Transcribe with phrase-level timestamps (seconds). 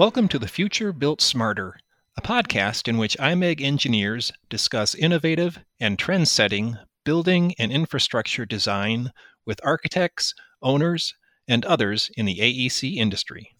[0.00, 1.78] Welcome to The Future Built Smarter,
[2.16, 9.12] a podcast in which IMEG engineers discuss innovative and trend setting building and infrastructure design
[9.44, 10.32] with architects,
[10.62, 11.12] owners,
[11.46, 13.50] and others in the AEC industry.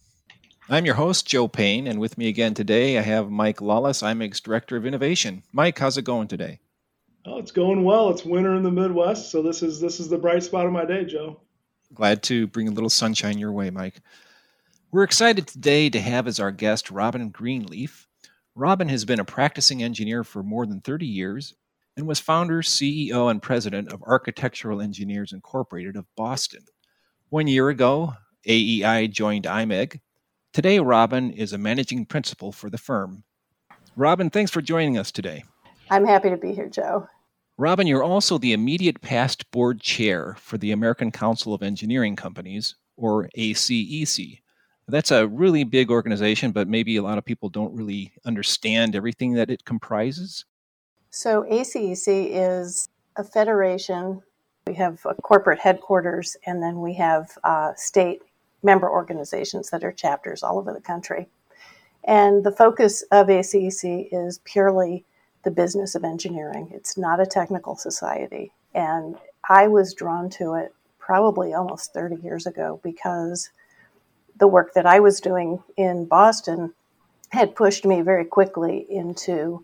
[0.67, 4.41] I'm your host, Joe Payne, and with me again today I have Mike Lawless, IMEG's
[4.41, 5.43] Director of Innovation.
[5.53, 6.59] Mike, how's it going today?
[7.23, 8.09] Oh, it's going well.
[8.09, 10.85] It's winter in the Midwest, so this is this is the bright spot of my
[10.85, 11.39] day, Joe.
[11.93, 14.01] Glad to bring a little sunshine your way, Mike.
[14.93, 18.09] We're excited today to have as our guest Robin Greenleaf.
[18.55, 21.53] Robin has been a practicing engineer for more than 30 years
[21.95, 26.65] and was founder, CEO, and president of Architectural Engineers Incorporated of Boston.
[27.29, 28.15] One year ago,
[28.45, 30.01] AEI joined IMEG.
[30.51, 33.23] Today, Robin is a managing principal for the firm.
[33.95, 35.45] Robin, thanks for joining us today.
[35.89, 37.07] I'm happy to be here, Joe.
[37.57, 42.75] Robin, you're also the immediate past board chair for the American Council of Engineering Companies,
[42.97, 44.40] or ACEC.
[44.91, 49.33] That's a really big organization, but maybe a lot of people don't really understand everything
[49.33, 50.45] that it comprises.
[51.09, 54.21] So, ACEC is a federation.
[54.67, 58.21] We have a corporate headquarters, and then we have uh, state
[58.63, 61.27] member organizations that are chapters all over the country.
[62.03, 65.05] And the focus of ACEC is purely
[65.43, 66.69] the business of engineering.
[66.71, 68.51] It's not a technical society.
[68.73, 69.17] And
[69.49, 73.49] I was drawn to it probably almost 30 years ago because
[74.41, 76.73] the work that I was doing in Boston
[77.29, 79.63] had pushed me very quickly into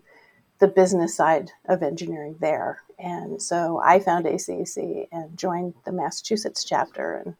[0.60, 2.78] the business side of engineering there.
[2.96, 7.24] And so I found ACEC and joined the Massachusetts chapter.
[7.24, 7.34] And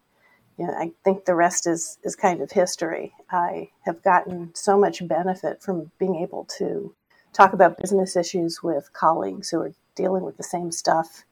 [0.59, 3.15] you know, I think the rest is, is kind of history.
[3.31, 6.93] I have gotten so much benefit from being able to
[7.33, 11.25] talk about business issues with colleagues who are dealing with the same stuff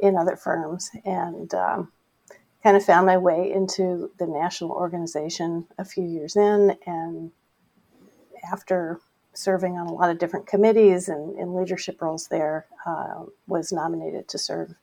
[0.00, 1.90] in other firms and um,
[2.64, 7.30] kind of found my way into the national organization a few years in and
[8.52, 9.00] after
[9.34, 14.26] serving on a lot of different committees and in leadership roles there uh, was nominated
[14.28, 14.74] to serve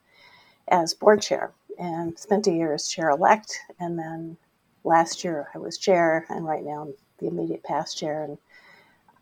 [0.69, 4.37] as board chair and spent a year as chair elect and then
[4.83, 8.23] last year i was chair and right now i'm the immediate past chair.
[8.23, 8.37] And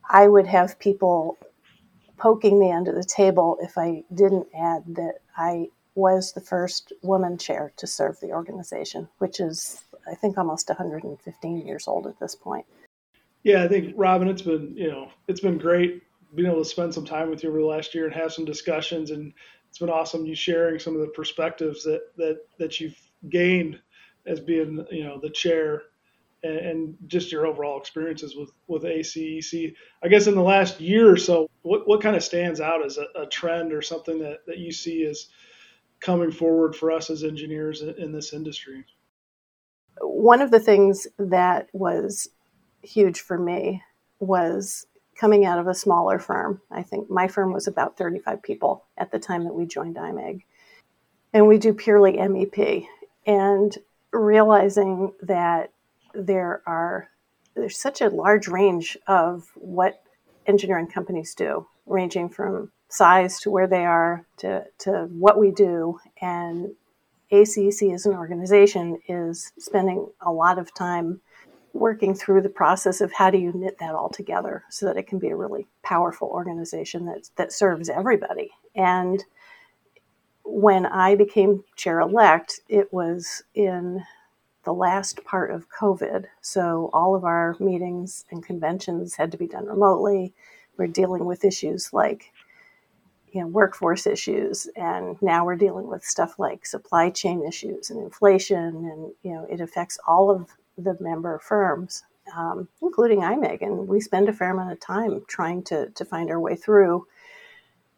[0.09, 1.37] I would have people
[2.17, 7.37] poking me under the table if I didn't add that I was the first woman
[7.37, 12.35] chair to serve the organization, which is, I think, almost 115 years old at this
[12.35, 12.65] point.
[13.43, 16.03] Yeah, I think Robin, it's been you know it's been great
[16.35, 18.45] being able to spend some time with you over the last year and have some
[18.45, 19.33] discussions, and
[19.69, 22.99] it's been awesome you sharing some of the perspectives that that that you've
[23.29, 23.79] gained
[24.25, 25.83] as being you know the chair
[26.43, 29.73] and, and just your overall experiences with with ACEC.
[30.03, 32.97] I guess in the last year or so, what what kind of stands out as
[32.97, 35.27] a, a trend or something that that you see as
[35.99, 38.85] coming forward for us as engineers in, this industry?
[40.01, 42.29] One of the things that was
[42.81, 43.83] huge for me
[44.19, 44.85] was
[45.17, 46.61] coming out of a smaller firm.
[46.71, 50.43] I think my firm was about 35 people at the time that we joined IMEG.
[51.33, 52.88] And we do purely MEP.
[53.25, 53.77] And
[54.11, 55.71] realizing that
[56.13, 57.09] there are
[57.55, 60.01] there's such a large range of what
[60.47, 66.00] engineering companies do, ranging from size to where they are to, to what we do.
[66.22, 66.75] And
[67.31, 71.22] ACEC as an organization is spending a lot of time
[71.73, 75.07] working through the process of how do you knit that all together so that it
[75.07, 78.50] can be a really powerful organization that, that serves everybody.
[78.75, 79.23] And
[80.44, 84.03] when I became chair elect, it was in
[84.63, 86.25] the last part of COVID.
[86.41, 90.33] So all of our meetings and conventions had to be done remotely.
[90.77, 92.31] We're dealing with issues like
[93.31, 98.01] you know workforce issues and now we're dealing with stuff like supply chain issues and
[98.01, 102.03] inflation and you know it affects all of the member firms
[102.35, 106.30] um, including imeg and we spend a fair amount of time trying to, to find
[106.30, 107.06] our way through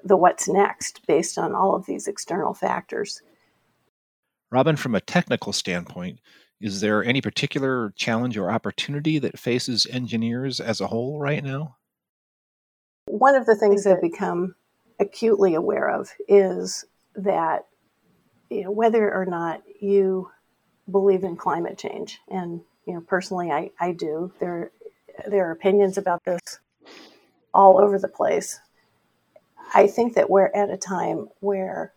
[0.03, 3.21] the what's next based on all of these external factors
[4.51, 6.19] robin from a technical standpoint
[6.61, 11.77] is there any particular challenge or opportunity that faces engineers as a whole right now?
[13.07, 14.53] One of the things that have become
[15.01, 17.65] acutely aware of is that
[18.49, 20.29] you know, whether or not you
[20.89, 24.71] believe in climate change, and you know personally I, I do, there
[25.27, 26.59] there are opinions about this
[27.53, 28.59] all over the place.
[29.73, 31.93] I think that we're at a time where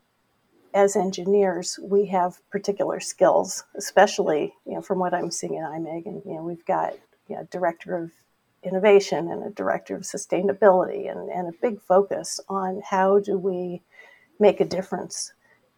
[0.73, 6.07] as engineers, we have particular skills, especially you know from what I'm seeing at IMEG,
[6.07, 6.95] and you know we've got
[7.29, 8.13] you know, director of
[8.65, 13.83] innovation and a director of sustainability, and, and a big focus on how do we
[14.39, 15.33] make a difference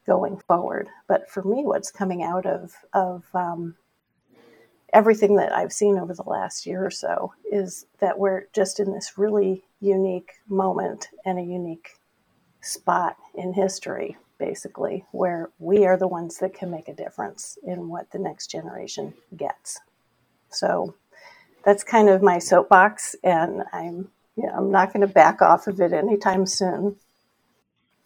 [0.07, 0.89] going forward.
[1.09, 3.75] But for me, what's coming out of of um,
[4.93, 8.93] everything that I've seen over the last year or so is that we're just in
[8.93, 11.91] this really unique moment and a unique
[12.63, 17.89] spot in history, basically, where we are the ones that can make a difference in
[17.89, 19.81] what the next generation gets.
[20.51, 20.95] So
[21.67, 25.67] that's kind of my soapbox, and I'm you know, I'm not going to back off
[25.67, 26.97] of it anytime soon.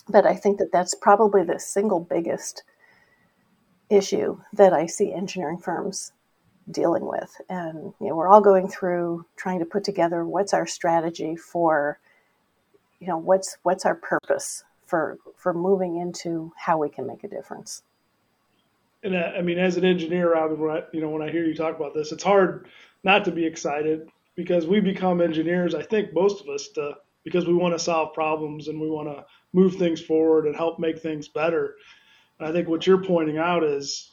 [0.08, 2.62] But I think that that's probably the single biggest
[3.90, 6.12] issue that I see engineering firms
[6.70, 7.36] dealing with.
[7.48, 11.98] And you know, we're all going through trying to put together what's our strategy for,
[12.98, 17.28] you know, what's what's our purpose for for moving into how we can make a
[17.28, 17.82] difference.
[19.02, 21.54] And uh, I mean, as an engineer, Robin, I, you know, when I hear you
[21.54, 22.66] talk about this, it's hard
[23.04, 25.74] not to be excited because we become engineers.
[25.74, 26.94] I think most of us to
[27.24, 30.78] because we want to solve problems and we want to move things forward and help
[30.78, 31.76] make things better.
[32.38, 34.12] And I think what you're pointing out is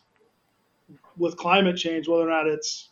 [1.16, 2.90] with climate change, whether or not it's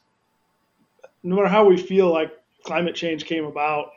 [1.23, 2.31] no matter how we feel like
[2.63, 3.91] climate change came about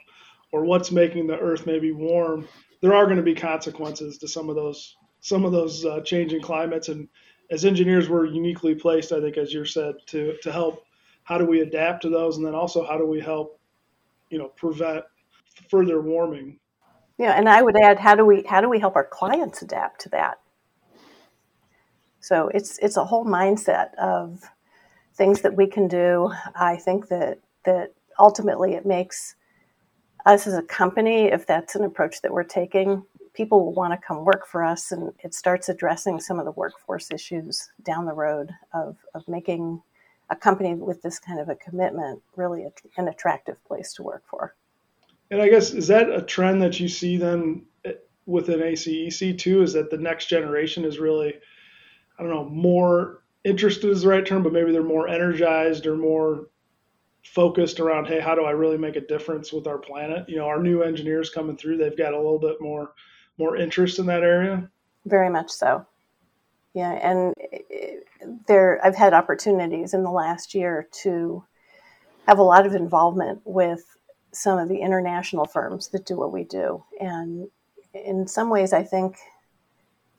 [0.52, 2.48] or what's making the earth maybe warm,
[2.80, 6.40] there are going to be consequences to some of those some of those uh, changing
[6.40, 6.88] climates.
[6.88, 7.08] And
[7.50, 10.84] as engineers, we're uniquely placed, I think, as you said, to to help.
[11.28, 13.60] How do we adapt to those, and then also how do we help,
[14.30, 15.04] you know, prevent
[15.68, 16.58] further warming?
[17.18, 20.00] Yeah, and I would add, how do we how do we help our clients adapt
[20.02, 20.38] to that?
[22.20, 24.40] So it's it's a whole mindset of
[25.16, 26.32] things that we can do.
[26.56, 29.34] I think that that ultimately it makes
[30.24, 33.04] us as a company, if that's an approach that we're taking,
[33.34, 36.52] people will want to come work for us, and it starts addressing some of the
[36.52, 39.82] workforce issues down the road of of making
[40.30, 42.66] a company with this kind of a commitment really
[42.96, 44.54] an attractive place to work for.
[45.30, 47.92] And I guess is that a trend that you see then eh,
[48.26, 49.62] within ACEC too?
[49.62, 51.34] Is that the next generation is really
[52.18, 55.96] I don't know, more interested is the right term, but maybe they're more energized or
[55.96, 56.48] more
[57.22, 60.28] focused around, hey, how do I really make a difference with our planet?
[60.28, 62.92] You know, our new engineers coming through, they've got a little bit more
[63.38, 64.68] more interest in that area.
[65.06, 65.86] Very much so.
[66.74, 67.34] Yeah, and
[68.46, 71.44] there I've had opportunities in the last year to
[72.26, 73.84] have a lot of involvement with
[74.32, 76.84] some of the international firms that do what we do.
[77.00, 77.48] And
[77.94, 79.16] in some ways I think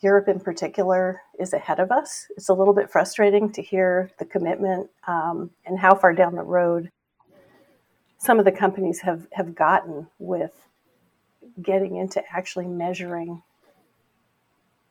[0.02, 2.28] Europe in particular is ahead of us.
[2.38, 6.44] It's a little bit frustrating to hear the commitment um, and how far down the
[6.44, 6.90] road
[8.18, 10.68] some of the companies have, have gotten with
[11.62, 13.42] getting into actually measuring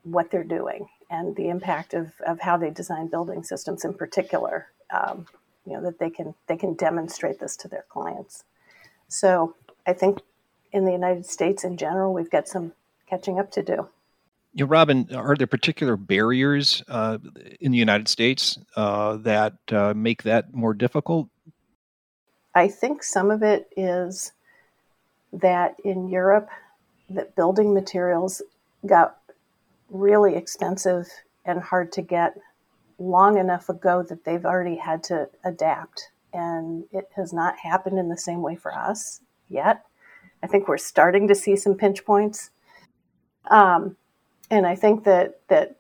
[0.03, 4.69] what they're doing and the impact of, of how they design building systems in particular.
[4.91, 5.27] Um,
[5.69, 8.45] you know that they can they can demonstrate this to their clients.
[9.09, 9.55] So
[9.87, 10.21] I think
[10.73, 12.73] in the United States in general, we've got some
[13.09, 13.89] catching up to do.
[14.55, 17.19] You know, Robin, are there particular barriers uh,
[17.61, 21.29] in the United States uh, that uh, make that more difficult?
[22.55, 24.33] I think some of it is
[25.33, 26.49] that in Europe,
[27.11, 28.43] that building materials
[28.87, 29.19] got
[29.91, 31.07] really expensive
[31.45, 32.37] and hard to get
[32.99, 36.11] long enough ago that they've already had to adapt.
[36.33, 39.85] And it has not happened in the same way for us yet.
[40.43, 42.51] I think we're starting to see some pinch points.
[43.51, 43.97] Um,
[44.51, 45.77] and I think that that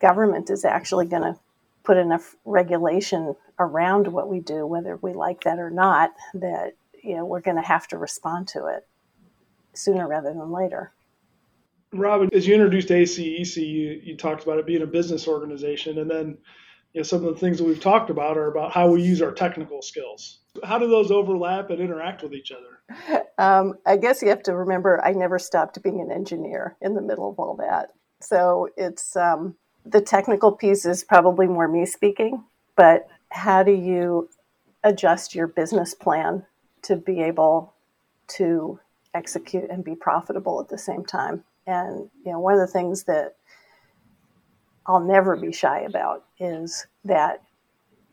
[0.00, 1.38] government is actually going to
[1.84, 7.16] put enough regulation around what we do, whether we like that or not, that you
[7.16, 8.86] know we're going to have to respond to it
[9.74, 10.92] sooner rather than later.
[11.94, 16.10] Robin, as you introduced ACEC, you, you talked about it being a business organization, and
[16.10, 16.38] then
[16.92, 19.20] you know, some of the things that we've talked about are about how we use
[19.20, 20.40] our technical skills.
[20.62, 23.22] How do those overlap and interact with each other?
[23.38, 27.02] Um, I guess you have to remember I never stopped being an engineer in the
[27.02, 27.90] middle of all that.
[28.20, 32.44] So it's um, the technical piece is probably more me speaking,
[32.76, 34.30] but how do you
[34.84, 36.46] adjust your business plan
[36.82, 37.74] to be able
[38.28, 38.78] to
[39.14, 41.42] execute and be profitable at the same time?
[41.66, 43.36] And you know, one of the things that
[44.86, 47.42] I'll never be shy about is that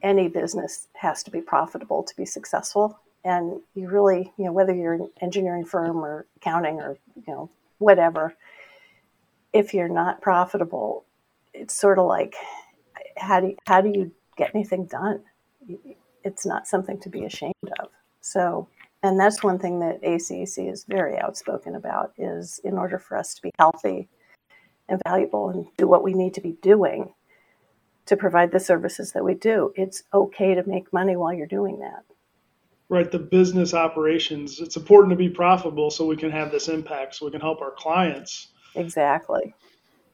[0.01, 2.99] any business has to be profitable to be successful.
[3.23, 7.49] And you really, you know, whether you're an engineering firm or accounting or you know
[7.77, 8.35] whatever,
[9.53, 11.05] if you're not profitable,
[11.53, 12.35] it's sort of like
[13.17, 15.21] how do you, how do you get anything done?
[16.23, 17.89] It's not something to be ashamed of.
[18.21, 18.67] So,
[19.03, 23.33] and that's one thing that ACEC is very outspoken about is in order for us
[23.35, 24.09] to be healthy
[24.89, 27.13] and valuable and do what we need to be doing
[28.05, 31.79] to provide the services that we do, it's okay to make money while you're doing
[31.79, 32.03] that.
[32.89, 34.59] Right, the business operations.
[34.59, 37.61] It's important to be profitable so we can have this impact, so we can help
[37.61, 39.53] our clients Exactly.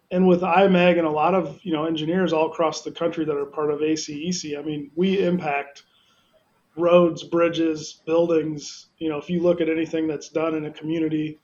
[0.10, 3.36] And with IMEG and a lot of you know engineers all across the country that
[3.36, 5.84] are part of ACEC, I mean, we impact
[6.77, 8.88] roads, bridges, buildings.
[8.98, 11.39] You know, if you look at anything that's done in a community,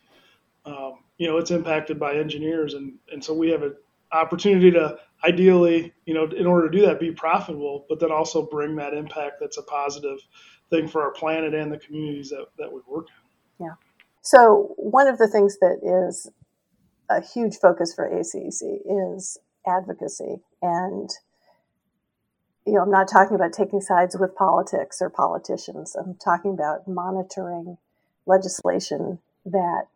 [0.66, 3.76] um, you know, it's impacted by engineers, and and so we have an
[4.12, 8.46] opportunity to ideally, you know, in order to do that, be profitable, but then also
[8.46, 10.20] bring that impact that's a positive
[10.70, 13.08] thing for our planet and the communities that, that we work
[13.60, 13.66] in.
[13.66, 13.74] Yeah.
[14.22, 16.30] So one of the things that is
[17.10, 19.38] a huge focus for ACEC is
[19.68, 21.10] advocacy and
[22.66, 25.96] you know, I'm not talking about taking sides with politics or politicians.
[25.96, 27.78] I'm talking about monitoring
[28.26, 29.88] legislation that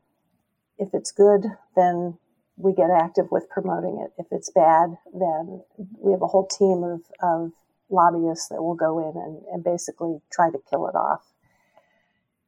[0.78, 1.46] if it's good,
[1.76, 2.18] then
[2.58, 4.12] we get active with promoting it.
[4.22, 5.64] If it's bad, then
[6.00, 7.52] we have a whole team of, of
[7.90, 11.34] lobbyists that will go in and, and basically try to kill it off.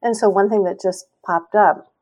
[0.02, 1.94] And so, one thing that just popped up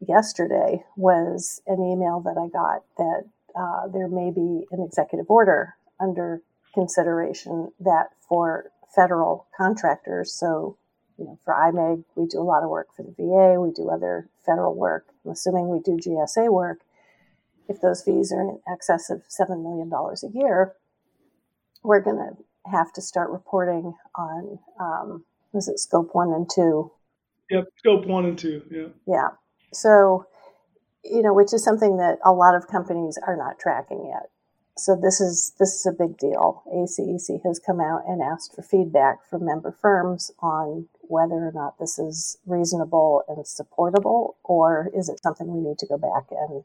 [0.00, 3.24] yesterday was an email that I got that
[3.58, 6.42] uh, there may be an executive order under
[6.76, 10.76] consideration that for federal contractors, so
[11.18, 13.88] you know, for IMEG, we do a lot of work for the VA, we do
[13.88, 15.06] other federal work.
[15.24, 16.80] I'm assuming we do GSA work.
[17.68, 20.74] If those fees are in excess of $7 million a year,
[21.82, 26.92] we're going to have to start reporting on, um, was it scope one and two?
[27.50, 28.62] Yep, scope one and two.
[28.70, 28.88] Yeah.
[29.06, 29.28] Yeah.
[29.72, 30.26] So,
[31.02, 34.30] you know, which is something that a lot of companies are not tracking yet
[34.78, 36.62] so this is this is a big deal.
[36.72, 41.78] ACEC has come out and asked for feedback from member firms on whether or not
[41.78, 46.64] this is reasonable and supportable, or is it something we need to go back and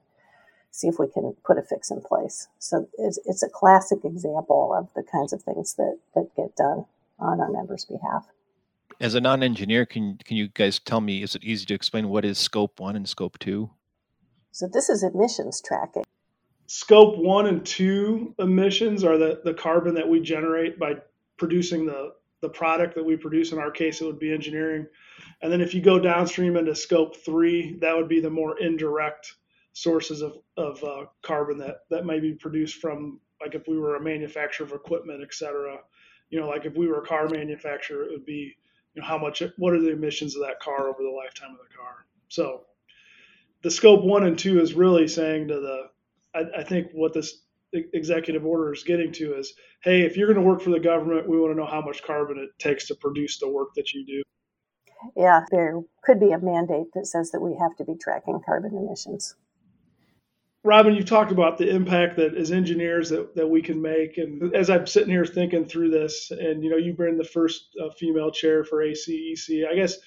[0.72, 2.48] see if we can put a fix in place.
[2.58, 6.86] So it's, it's a classic example of the kinds of things that that get done
[7.20, 8.28] on our members' behalf.
[9.00, 11.24] As a non-engineer, can can you guys tell me?
[11.24, 13.70] Is it easy to explain what is scope one and scope two?
[14.52, 16.04] So this is emissions tracking
[16.74, 20.94] scope one and two emissions are the, the carbon that we generate by
[21.36, 23.52] producing the, the product that we produce.
[23.52, 24.88] In our case, it would be engineering.
[25.42, 29.36] And then if you go downstream into scope three, that would be the more indirect
[29.74, 33.98] sources of, of uh, carbon that, that may be produced from, like if we were
[33.98, 35.78] a manufacturer of equipment, et cetera.
[36.30, 38.56] You know, like if we were a car manufacturer, it would be,
[38.94, 41.58] you know, how much, what are the emissions of that car over the lifetime of
[41.58, 42.06] the car?
[42.30, 42.62] So
[43.62, 45.90] the scope one and two is really saying to the
[46.36, 50.44] I, I think what this executive order is getting to is, hey, if you're going
[50.44, 52.96] to work for the government, we want to know how much carbon it takes to
[52.96, 54.22] produce the work that you do.
[55.16, 58.78] Yeah, there could be a mandate that says that we have to be tracking carbon
[58.78, 59.36] emissions.
[60.64, 64.20] Robin, you talked about the impact that as engineers that, that we can make.
[64.20, 67.70] And as I'm sitting here thinking through this, and you know, you've been the first
[67.84, 69.98] uh, female chair for ACEC, I guess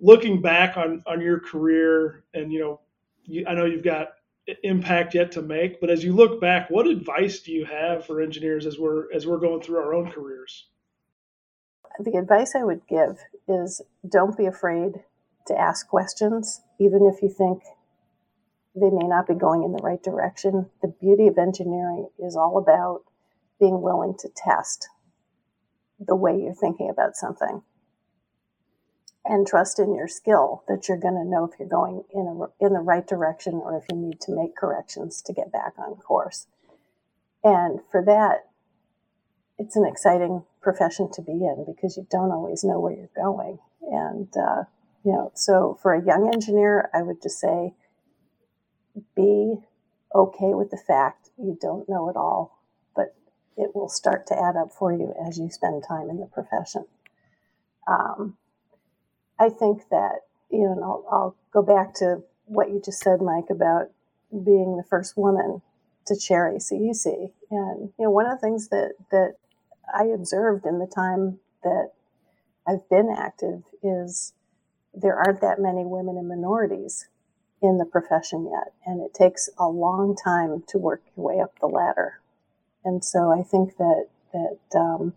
[0.00, 2.80] looking back on, on your career and, you know,
[3.24, 4.08] you, I know you've got
[4.62, 5.80] impact yet to make.
[5.80, 9.26] But as you look back, what advice do you have for engineers as we're as
[9.26, 10.68] we're going through our own careers?
[12.00, 15.02] The advice I would give is don't be afraid
[15.46, 17.62] to ask questions, even if you think
[18.74, 20.70] they may not be going in the right direction.
[20.82, 23.02] The beauty of engineering is all about
[23.58, 24.88] being willing to test
[25.98, 27.62] the way you're thinking about something
[29.28, 32.64] and trust in your skill that you're going to know if you're going in a,
[32.64, 35.94] in the right direction or if you need to make corrections to get back on
[35.96, 36.46] course.
[37.44, 38.46] And for that,
[39.58, 43.58] it's an exciting profession to be in because you don't always know where you're going.
[43.82, 44.64] And uh,
[45.04, 47.74] you know, so for a young engineer, I would just say,
[49.14, 49.56] be
[50.14, 52.58] okay with the fact you don't know it all,
[52.96, 53.14] but
[53.56, 56.86] it will start to add up for you as you spend time in the profession.
[57.86, 58.36] Um,
[59.38, 63.50] I think that, you know, I'll, I'll go back to what you just said, Mike,
[63.50, 63.90] about
[64.32, 65.62] being the first woman
[66.06, 67.32] to chair ACEC.
[67.50, 69.34] And, you know, one of the things that, that
[69.94, 71.90] I observed in the time that
[72.66, 74.32] I've been active is
[74.94, 77.08] there aren't that many women and minorities
[77.62, 78.72] in the profession yet.
[78.86, 82.20] And it takes a long time to work your way up the ladder.
[82.84, 85.14] And so I think that, that um,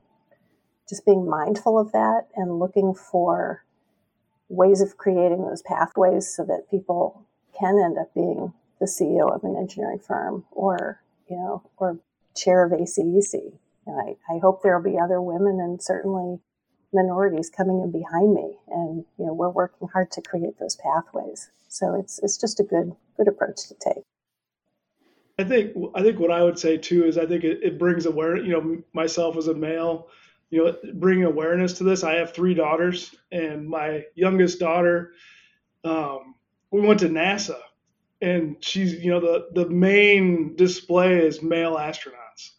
[0.88, 3.64] just being mindful of that and looking for
[4.52, 7.26] ways of creating those pathways so that people
[7.58, 11.98] can end up being the CEO of an engineering firm or, you know, or
[12.36, 13.54] chair of ACEC.
[13.88, 16.40] I, I hope there'll be other women and certainly
[16.94, 18.58] minorities coming in behind me.
[18.70, 21.50] And, you know, we're working hard to create those pathways.
[21.68, 24.04] So it's, it's just a good, good approach to take.
[25.40, 28.06] I think, I think what I would say too is I think it, it brings
[28.06, 30.08] awareness, you know, myself as a male,
[30.52, 32.04] you know, bringing awareness to this.
[32.04, 35.14] I have three daughters, and my youngest daughter,
[35.84, 36.36] um,
[36.70, 37.60] we went to NASA,
[38.22, 42.52] and she's, you know, the the main display is male astronauts,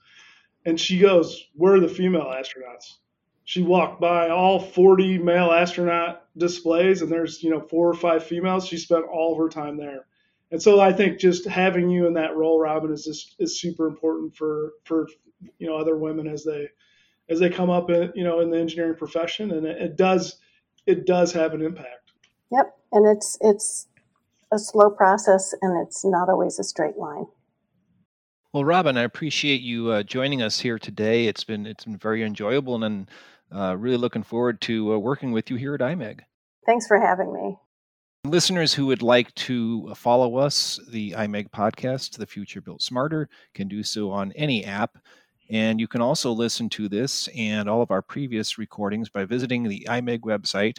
[0.66, 2.96] and she goes, "Where are the female astronauts?"
[3.44, 8.24] she walked by all 40 male astronaut displays and there's you know four or five
[8.24, 10.06] females she spent all of her time there
[10.50, 13.86] and so i think just having you in that role robin is just is super
[13.86, 15.08] important for for
[15.58, 16.68] you know other women as they
[17.32, 20.38] as they come up in you know in the engineering profession and it, it does
[20.86, 22.12] it does have an impact
[22.50, 23.88] yep and it's it's
[24.52, 27.26] a slow process and it's not always a straight line
[28.54, 31.26] well, Robin, I appreciate you uh, joining us here today.
[31.26, 33.10] It's been it's been very enjoyable, and
[33.50, 36.20] uh, really looking forward to uh, working with you here at IMEG.
[36.66, 37.56] Thanks for having me.
[38.24, 43.68] Listeners who would like to follow us, the IMEG podcast, The Future Built Smarter, can
[43.68, 44.98] do so on any app.
[45.52, 49.64] And you can also listen to this and all of our previous recordings by visiting
[49.64, 50.78] the IMEG website,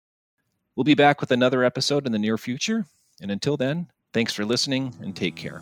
[0.74, 2.86] We'll be back with another episode in the near future.
[3.20, 5.60] And until then, thanks for listening and take care.